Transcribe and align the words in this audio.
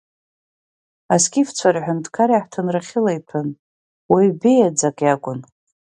Аскифцәа 1.13 1.69
рҳәынҭқар 1.75 2.29
иаҳҭынра 2.31 2.81
хьыла 2.87 3.11
иҭәын, 3.17 3.49
уаҩ 4.11 4.29
беиаӡак 4.39 4.97
иакәын. 5.03 5.39